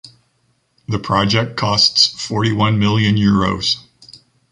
[0.87, 3.83] The project costs forty one million Euros.